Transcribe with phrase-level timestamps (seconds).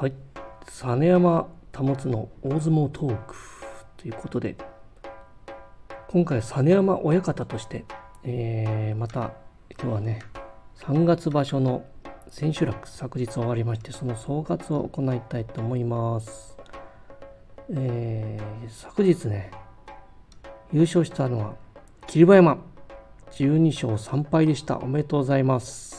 [0.00, 0.12] はい。
[0.64, 3.34] 実山保の大相撲トーク
[3.96, 4.56] ということで
[6.06, 7.84] 今回実山親方として、
[8.22, 9.32] えー、また
[9.76, 10.20] 今日はね
[10.76, 11.84] 3月場所の
[12.30, 16.56] 千秋楽昨日終わりましてその総括を行いたいと思います、
[17.74, 19.50] えー、昨日ね
[20.72, 21.54] 優勝したのは
[22.06, 22.58] 霧馬山。
[23.32, 24.78] 12勝3敗でした。
[24.78, 25.97] おめでとうございます。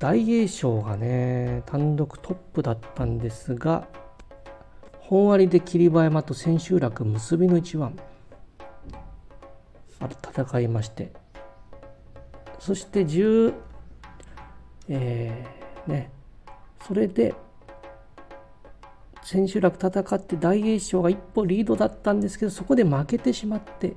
[0.00, 3.86] 大栄翔がね、単独トップだったんですが、
[4.98, 7.94] 本割で霧馬山と千秋楽結びの一番、
[10.00, 11.12] 戦いまして、
[12.58, 13.52] そして10、
[14.88, 16.10] えー、ね、
[16.86, 17.34] それで、
[19.22, 23.96] 千秋楽戦って大栄翔が一歩リードだったんですけど、そこで負けてしまって、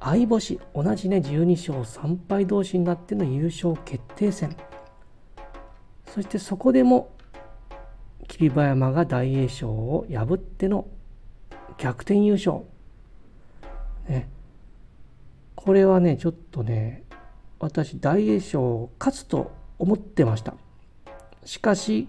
[0.00, 4.56] 相星、同じね、12勝3敗同士になっての優勝決定戦。
[6.14, 7.10] そしてそこでも
[8.28, 10.86] 霧馬山が大栄翔を破っての
[11.78, 12.60] 逆転優勝。
[14.08, 14.28] ね、
[15.54, 17.04] これはね、ちょっとね、
[17.60, 20.54] 私、大栄翔勝つと思ってました。
[21.44, 22.08] しかし、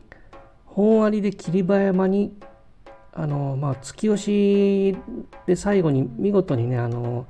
[0.66, 2.34] 本割で霧馬山に、
[3.14, 4.98] あの、まあ、突き押し
[5.46, 7.26] で最後に見事にね、あの、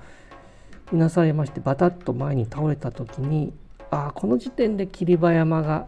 [0.91, 3.53] いなされまして、バタッと前に倒れた時に、
[3.91, 5.87] ああ、この時点で霧馬山が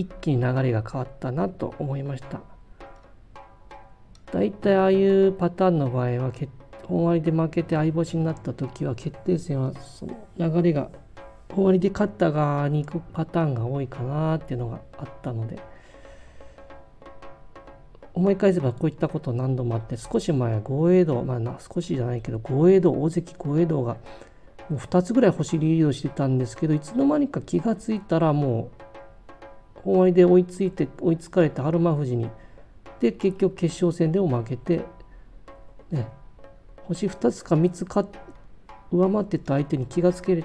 [0.00, 2.40] 一気に流れが変わったなと思いました。
[4.32, 6.32] 大体ああいうパターンの場合は
[6.86, 10.90] 本割で負けて相星になった時は決定戦はその流れが
[11.52, 15.60] 本割で勝った側に行くパターンが多いかなっていうのがあったので
[18.14, 23.96] 思い返せばこういったこと何度もあって少し前は豪栄道まあ少しじゃないけど豪栄道大関豪栄道が
[24.68, 28.89] もう2つぐらい星リードしてたんですけどいつの間にか気がついたらもう
[29.84, 32.30] 本割で追いついて追いつかれて春馬富士に
[33.00, 34.84] で結局決勝戦でも負けて、
[35.90, 36.06] ね、
[36.84, 38.06] 星2つか3つか
[38.92, 40.44] 上回ってた相手に気がつける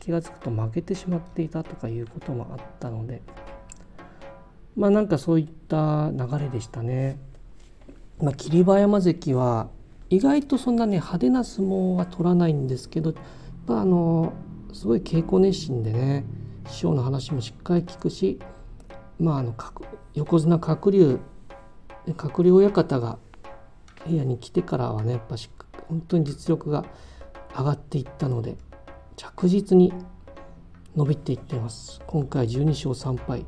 [0.00, 3.22] 気がつくと負けてしまっていたとかいうこともあったので
[4.76, 7.18] まあなんかそういった流れでしたね。
[8.20, 9.68] まあ、霧馬山関は
[10.10, 13.14] 意外とそんなね派手な相撲は取らないんですけど、
[13.66, 14.32] まあ、あの
[14.72, 16.24] すごい稽古熱心でね
[16.68, 18.38] 師匠の話もしっかり聞くし
[19.18, 19.54] まあ、あの
[20.14, 21.20] 横綱鶴竜
[22.16, 23.18] 鶴竜親方が
[24.06, 25.36] 部屋に来てからはねやっぱ
[25.88, 26.84] 本当に実力が
[27.56, 28.56] 上がっていったので
[29.16, 29.92] 着実に
[30.96, 32.00] 伸びていっています。
[32.06, 33.44] 今回12勝3敗。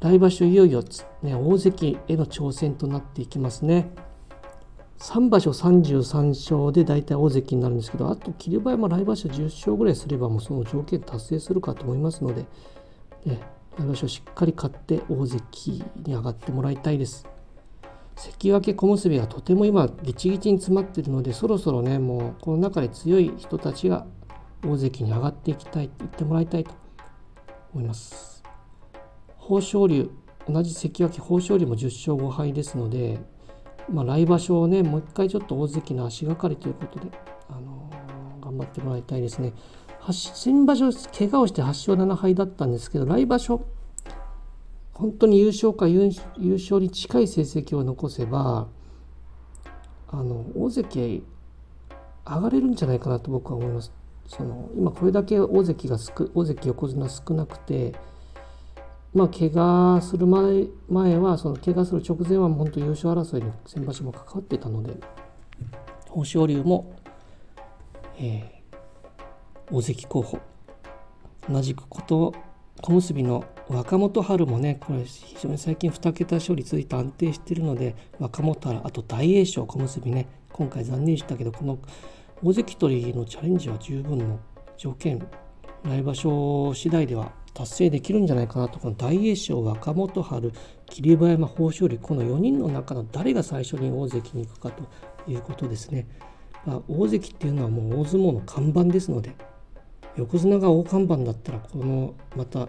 [0.00, 0.82] 来場所いよいよ、
[1.22, 3.92] ね、大関への挑戦となっていきますね。
[4.98, 12.44] 3場所33勝で大体大関になるんですけどあと霧馬山来場所10勝ぐらいすればもうその条件達成するかと思いますので、
[13.24, 13.40] ね、
[13.80, 17.26] 来場所しっかり勝って大関に上がってもらいたいです。
[18.16, 24.06] 関脇小結がとても今ギチギチに詰まってるのでそろそろねもうこの中で強い人たちが
[24.62, 26.72] 大関に上がっていきたいって言ってもらいたいと
[27.72, 28.42] 思います。
[29.42, 30.10] 豊昇龍
[30.46, 33.20] 同じ関脇豊昇龍も10勝5敗ですので、
[33.90, 37.10] まあ、来場所をねもう一回ちょっと大関の足がかりということで、
[37.48, 39.54] あのー、頑張ってもらいたいですね。
[40.12, 43.66] 先場所怪我をして8勝7敗だったんですけど来場所
[44.94, 48.68] 本当に優勝か優勝に近い成績を残せば
[50.08, 51.24] あの大関
[52.26, 53.92] 上がれるんじゃないかなと僕は思います。
[54.26, 55.96] その今これだけ大関が
[56.34, 57.94] 大関横綱少なくて
[59.12, 64.94] まあ怪我する前前はその怪我する直前は本当優勝争いに先場所も関わってたので
[66.06, 66.94] 豊昇龍も、
[68.18, 68.59] えー、
[69.72, 70.40] 大関候補
[71.48, 72.34] 同じくこと
[72.82, 81.78] 小結の若元春もねこれ非常に最近2桁勝利続いて安定しているので若元春あと大栄翔小結ね今回残念でしたけどこの
[82.42, 84.40] 大関取りのチャレンジは十分の
[84.76, 85.24] 条件
[85.84, 90.52] 来場所次第では達成できるんじゃないかなとこの大栄翔若元春
[90.86, 94.84] 霧馬山豊昇龍この4人の中の誰が最初に大関に行くかと
[95.30, 96.06] いうことですね。
[96.66, 99.34] まあ、大関っていうのはもう大相撲の看板ですので
[100.16, 102.68] 横綱が大看板だったらこのまた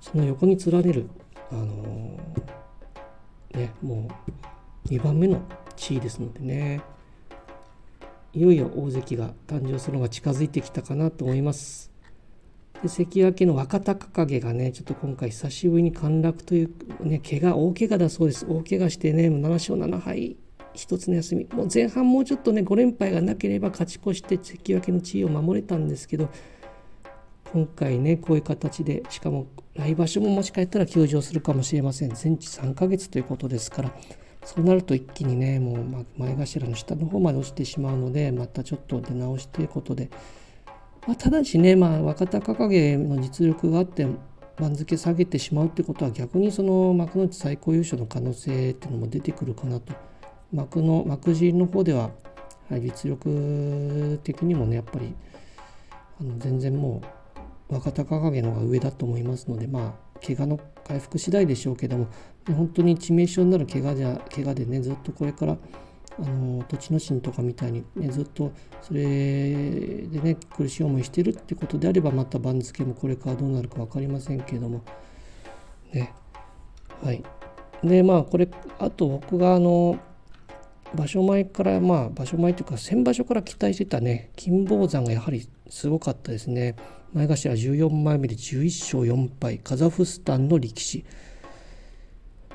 [0.00, 1.10] その横に連れる
[1.50, 4.08] あのー、ねも
[4.86, 5.42] う2番目の
[5.76, 6.80] 地位ですのでね。
[8.34, 11.90] いよいよ大関が誕生するのが近づいてきたかなと思います。
[12.82, 16.70] で関脇の若隆景がねちょっと今回久しぶりに陥落という
[17.00, 18.46] ね怪我大怪我だそうです。
[18.46, 20.36] 大怪我してね7勝7敗
[20.74, 21.48] 一つの休み。
[21.52, 26.28] もう前半もうちょっとね5連敗がなければ勝ち越して関脇の地位を守れたんですけど
[27.52, 32.10] 今回ねこういう形でしかも来場所ももしかしたら休場するかもしれません。
[32.10, 33.92] 全治3ヶ月ということですから
[34.44, 40.10] そうなると一気にねもう前頭の下の方まで落ちてしまうのでまたちょっと出直しということで、
[41.06, 44.06] まあ、ただしね、まあ、若隆景の実力があって
[44.58, 49.92] 番付下げてしまうってことは逆にその幕内最高優勝の可能性っていうのも出てくるかなと。
[50.52, 52.10] 幕の幕尻の方では
[52.70, 55.14] はい実力的にもねやっぱり
[56.20, 57.17] あの全然もう
[57.68, 62.08] 若隆景の方が上だと思いますのでまあ怪我の回復次第でしょうけども
[62.46, 65.56] 本当に致命傷になる怪我じゃ怪我でねずっとこれから
[66.20, 74.82] あの栃ノ心とかみたいに、ね、ずっとそれでね苦しい思いしてるってことであればまた番付もこれからどうなるか分かりませんけども。
[75.92, 76.12] ね。
[77.02, 77.22] はい。
[77.84, 78.48] でまあこれ
[78.78, 79.98] あと僕があの
[80.94, 86.74] 場所前からまあ場所前というか先場所から期待してたね金峰山がやはりすごかったですね。
[87.14, 91.04] 前頭14枚目で11勝4敗カザフスタンの力士。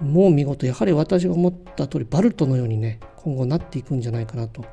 [0.01, 4.63] もう見事やはり私が思った通りバルトのようにね今後なっていくんじゃないかなと。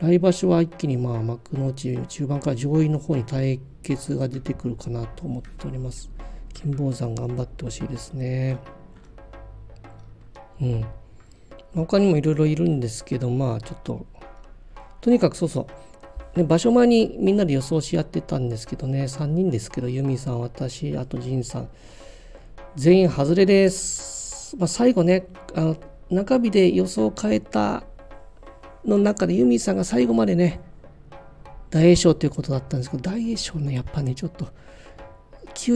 [0.00, 6.10] 来場所は一気にまあ幕の内中盤から上位の方に対決が出てくるかなと思っております。
[6.52, 8.58] 金峰山頑張ってほしいですね。
[10.60, 10.84] うん。
[11.74, 14.06] 他にもいろいろいるんですけどまあちょっと
[15.00, 15.66] とにかくそうそう
[16.36, 19.04] ね、場所前にみんなで予想し合ってたんですけどね。
[19.04, 21.68] 3人ですけどユミさん私あとジンさん。
[22.76, 25.76] 全員外れです、まあ、最後ねあの
[26.10, 27.84] 中日で予想を変えた
[28.84, 30.60] の中でユミさんが最後までね
[31.70, 34.48] 大栄翔ということだったんですけど大栄翔ねやっぱねちょっと
[35.54, 35.72] 気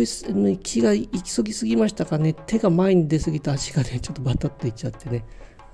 [0.58, 2.34] 気が行き過ぎすぎましたかね。
[2.34, 5.24] 手が前に出すぎた足がね ちょっとバタッといっちゃってね。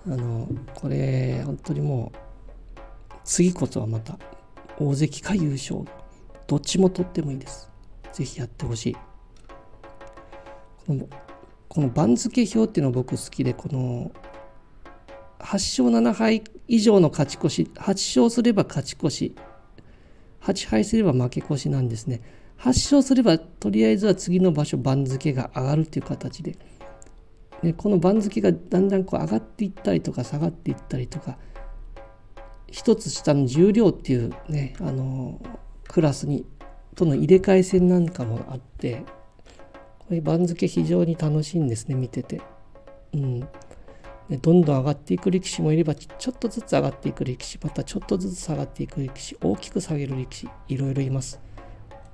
[0.07, 2.19] あのこれ本当にもう
[3.25, 4.17] 次こそはまた
[4.79, 5.81] 大関か優勝。
[6.47, 7.71] どっちも取ってもいいです。
[8.13, 8.97] ぜひやってほしい。
[10.87, 11.09] この
[11.69, 14.11] この番付表っていうの僕好きでこの
[15.41, 19.37] 8勝7敗以上の勝ち越し8勝すれば勝ち越し
[20.41, 22.23] 8敗すれば負け越しなんですね。
[22.59, 26.57] 8勝すればとりあえずは次の場所番付が上がるという形で。
[27.63, 31.39] ね、この番付がだんだんこう上がっていったりとか下がっていったりとか
[32.69, 35.41] 一つ下の重量っていうねあの
[35.89, 36.47] クラスに
[36.95, 39.05] との入れ替え戦なんかもあって
[39.99, 42.41] これ番付非常に楽しいんですね見てて。
[43.13, 43.49] うん
[44.29, 51.41] どんどん上がっていく力士もいればちょっとずつ上がっていく力士またちょっとずつ下がっていく力士大きく下げる力士いろいろいます。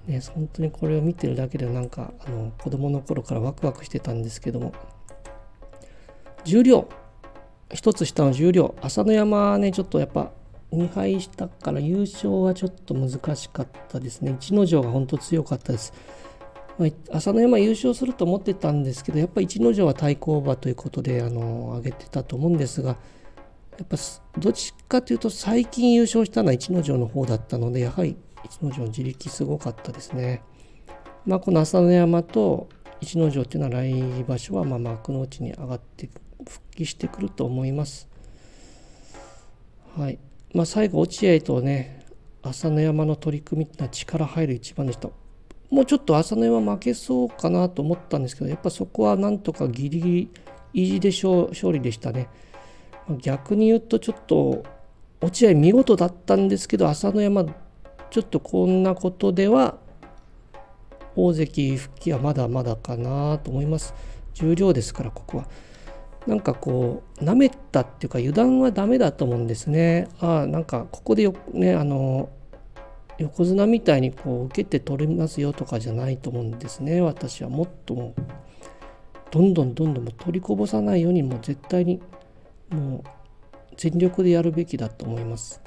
[0.06, 4.72] ね、本当にこれを見てるだけでなんかあの子供の頃からワクワクしてたんですけども
[6.44, 6.88] 重量
[7.72, 10.32] 一つ下の重量朝乃山ねちょっとやっぱ
[10.72, 14.36] 2敗したから優勝はちょっと難しかったですね。
[14.40, 15.92] 逸ノ城が本当強かったです、
[16.78, 22.96] まあ、朝乃山優勝すると思ってたんですけどやっぱ逸ノ城は対抗馬ということであの上げてたと思うんですが
[23.78, 23.96] やっぱ
[24.38, 30.42] どっちかというと最近優勝したのは逸ノ城の方だったのでやはり逸ノ城の自力すごかったですね。
[31.26, 32.68] まあこの朝乃山と
[33.00, 36.08] 逸ノ城っていうのは来場所はまあ幕内に上がって
[36.48, 38.08] 復帰してくると思います。
[39.96, 40.18] はい。
[40.54, 42.06] まあ、最後落合とね
[42.42, 45.08] 朝乃山の取り組みってのは力入る一番でした。
[45.70, 50.30] もうちょっと朝乃山負けそうかなと思ったんですけどやっぱそこはなんとかギリギリ
[50.74, 52.28] 意地で勝利でしたね。
[53.18, 54.64] 逆に言うとちょっと
[55.20, 57.46] 落合見事だったんですけど朝乃山
[58.10, 59.78] ちょっとこんなことでは
[61.16, 63.94] 大関復帰はまだまだかなと思います。
[64.34, 65.48] 重量ですからここは。
[66.26, 70.08] なんかこうなめたっていうか油断はダメだと思うんですね。
[70.20, 72.28] ああなんかここでよねあの
[73.18, 78.14] 横綱みたいにこう受けて取れますよとかじゃないと思うんですね私はもっとも
[79.30, 82.00] どんどんどんどん取りこぼさないようにもう絶対に
[82.70, 85.60] もう全力でやるべきだと思います。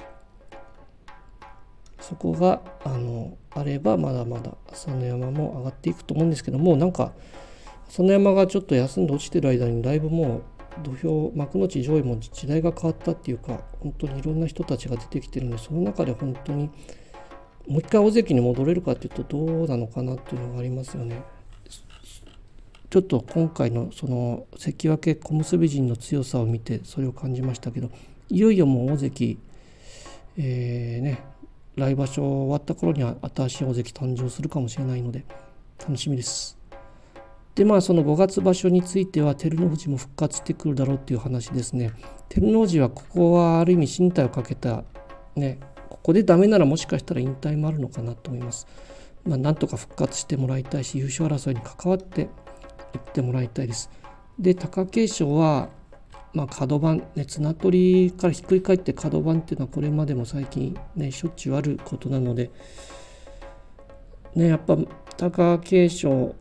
[2.00, 7.12] そこがあのあればまだまだ朝乃山も上がっていくと思うんですけどもなんか
[7.88, 10.42] 朝乃山がちょっと休んで落ちてる間にだいぶもう
[10.82, 16.70] 土俵幕内上位も時代が変わったっていうか本当にいろんな人たちが出てきてるんでその中で本当に
[17.66, 21.22] もう一回大関に戻れるかっていうとどうなのかなっていうのがありますよね。
[22.88, 27.90] ちょっと今回のその関脇小結陣の強さを見てそれを感じましたけど
[28.28, 29.38] いよいよもう大関、
[30.38, 31.18] えー、ね
[31.74, 35.24] 来場所終わった頃には新しい大関誕生するかもしれないので
[35.80, 36.56] 楽しみです。
[37.56, 41.92] でまあその5月場所については照ノ富士も復活してくるだろうっていう話ですね
[42.28, 44.84] 照ノ富士はここはある意味身体をかけた
[45.34, 45.58] ね
[45.88, 48.68] ここでダメならもしかしたら引退もあるのかなと思います
[49.26, 52.28] まあ、なんとか復活してもらいたいし優勝争いに関わっていっ
[53.12, 53.90] てもらいたいです。
[54.38, 55.70] で貴景勝は、
[56.32, 62.50] まあ、角番、ね、綱取りからひっくり返って角番っていうのはこれまでも最近ねしょっちゅうあることなので、
[64.34, 64.76] ね、やっぱ
[65.16, 66.34] 貴景勝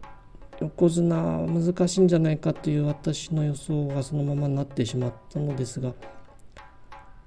[0.60, 5.94] 横綱難しいんじゃないかという私の予想がそのままになってしまったのですが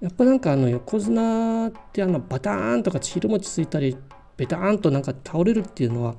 [0.00, 3.96] やっぱなんかあの横綱ってあのバターンとか汁餅ついたり
[4.36, 6.14] ベターンとなんか倒れるっていうのは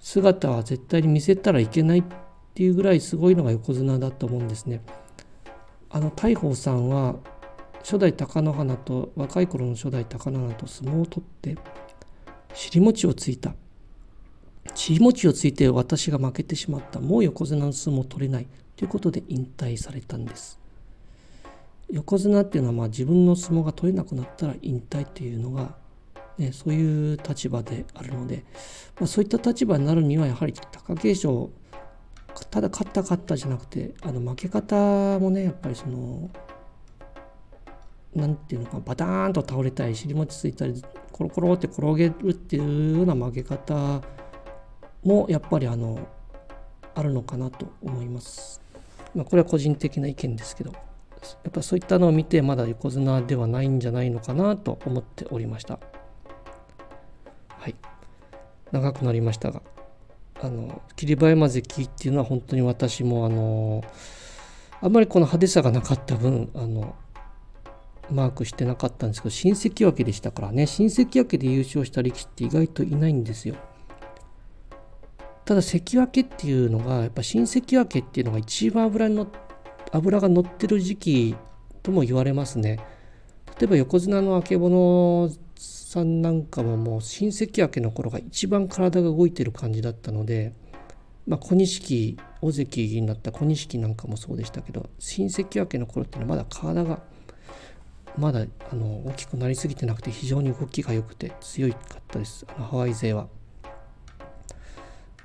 [0.00, 2.04] 姿は絶対に見せたらいけないっ
[2.54, 4.82] ていうぐらいすごいのが横綱だと思うんですね。
[5.88, 7.14] あの大鵬さんは
[7.78, 11.56] 初代貴乃花と若い頃の初代貴乃花と相撲を取って
[12.52, 13.54] 尻餅をついた
[14.74, 17.00] 尻餅をついて私が負けてしまった。
[17.00, 18.46] もう横綱の相撲取れない。
[18.76, 20.58] ということで引退されたんです。
[21.90, 25.76] 横綱っていうのはまあ自分の相撲が取れなくなったら引退っていうのが、
[26.38, 28.44] ね、そういう立場であるので、
[28.98, 31.50] まあ、そういった立場になるにはやはり貴景勝
[32.50, 34.74] ただ勝った勝ったじゃなくてあの負け方
[35.20, 36.30] もねやっぱりその
[38.14, 44.02] 何ていうのかバターンと倒れたり尻餅ついたりコロコロって転げるっていうような負け方
[45.04, 45.98] もやっぱりあの
[46.94, 48.60] あるのかなと思います。
[49.14, 50.78] まあ、これは個人的な意見ですけどや
[51.48, 55.78] っぱそういったのを見てまだ横綱ではないんじゃないのかなと思っておりました。
[57.58, 57.74] はい
[58.72, 59.62] 長くなりましたが
[60.42, 63.82] あの霧馬山関っていうのは本当に私もあの
[64.80, 66.94] あんまりこの派手さがなかった分あの
[68.10, 73.54] マークしてなかったんですけど新関脇でしたからね新関脇で優勝した力士って意外といないんですよ。
[75.44, 79.26] ただ関脇っていうのがやっぱ新関脇っていうのが一番油の
[79.92, 81.36] 油が乗ってる時期
[81.82, 82.80] とも言われますね。
[83.58, 90.52] 例えば横綱の曙さんなんかももう新関脇の頃が一番体が動いてる感じだったので、
[91.26, 97.00] まあ、小錦大関になった小錦なんかもそうでしたけど新関脇の頃っていうのはまだ体が
[98.18, 103.28] まだあの大きくなりすぎてなくて非常に動きが良くて強かったですあのハワイ勢は。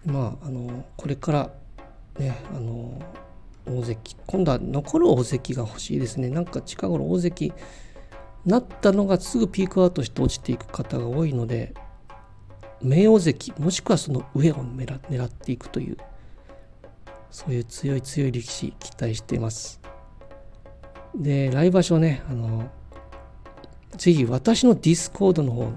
[0.06, 1.52] まああのこれから
[2.18, 3.02] ねあの
[3.66, 6.30] 大関今度は残る大関が欲しいですね。
[6.30, 7.54] なんか近頃大関
[8.46, 11.74] なったのがすぐピークアウトして落ちていく方が多いので
[12.82, 15.98] 名大関もしくはその上を狙っていくという
[17.30, 19.80] そういう強い強い力士期待しています。
[21.16, 22.70] で来場所ねあの
[23.98, 25.72] ぜひ私の Discord の方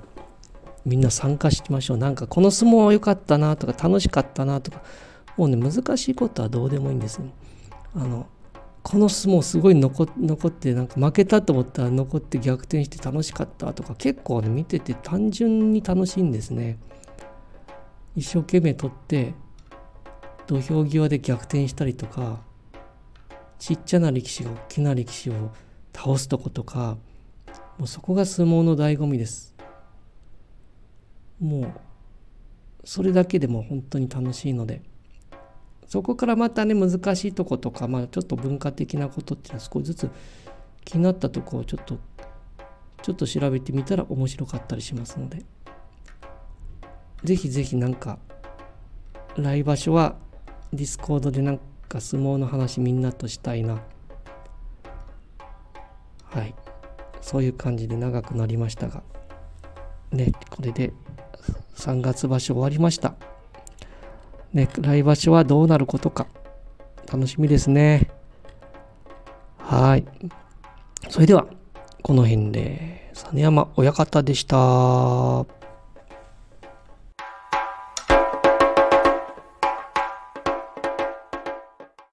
[0.84, 1.96] みんな参加しましょう。
[1.96, 4.82] なんかこの相撲は良かったなとか楽しかったなとか、
[5.36, 7.32] もうね、難しいことはどうでもいいんですね。
[7.94, 8.26] あの、
[8.82, 16.78] この相撲すごい残ってなんか負けたと思ったら残って逆転して楽しかったとか結構ね見てて単純に楽しいんですね。
[18.16, 19.34] 一生懸命取って
[20.46, 22.40] 土俵際で逆転したりとか
[23.58, 25.52] ちっちゃな力士が大きな力士を
[25.94, 26.98] 倒すとことか
[27.78, 29.51] もうそこが相撲の醍醐味です。
[31.42, 31.72] もう
[32.84, 34.82] それだけでも本当に楽しいので
[35.86, 40.10] そこからまたね難しいとことか、まあ、ちょっと文化的なことっていうのは少しずつ
[40.84, 41.98] 気になったとこをちょっと
[43.02, 45.44] ちょっと調べてみたら面白かったりしますので
[47.24, 48.18] ぜひぜひなんか
[49.36, 50.16] 来場所は
[50.72, 53.82] Discord でなんか相撲の話みんなとしたいな。
[56.24, 56.54] はい。
[57.22, 59.02] そういう感じで長くなりましたが
[60.10, 60.92] ねこれで
[61.82, 63.14] 3月場所終わりました。
[64.52, 66.28] ね、来場所はどうなることか、
[67.12, 68.08] 楽しみですね。
[69.58, 70.04] はい。
[71.08, 71.46] それでは、
[72.02, 75.61] この辺で、実山親方でした。